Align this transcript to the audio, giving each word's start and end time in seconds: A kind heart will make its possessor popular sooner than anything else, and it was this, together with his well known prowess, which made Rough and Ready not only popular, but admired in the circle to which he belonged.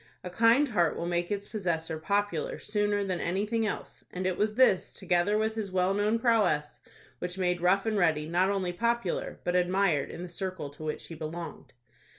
A 0.23 0.31
kind 0.31 0.67
heart 0.69 0.97
will 0.97 1.05
make 1.05 1.29
its 1.29 1.47
possessor 1.47 1.99
popular 1.99 2.57
sooner 2.57 3.03
than 3.03 3.19
anything 3.19 3.67
else, 3.67 4.03
and 4.11 4.25
it 4.25 4.35
was 4.35 4.55
this, 4.55 4.95
together 4.95 5.37
with 5.37 5.53
his 5.53 5.71
well 5.71 5.93
known 5.93 6.17
prowess, 6.17 6.79
which 7.19 7.37
made 7.37 7.61
Rough 7.61 7.85
and 7.85 7.99
Ready 7.99 8.27
not 8.27 8.49
only 8.49 8.73
popular, 8.73 9.37
but 9.43 9.55
admired 9.55 10.09
in 10.09 10.23
the 10.23 10.27
circle 10.27 10.71
to 10.71 10.83
which 10.83 11.05
he 11.05 11.13
belonged. 11.13 11.73